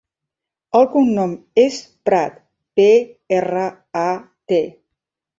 [0.77, 1.75] El cognom és
[2.09, 2.39] Prat:
[2.79, 2.87] pe,
[3.41, 3.67] erra,
[4.05, 4.07] a,
[4.53, 4.59] te.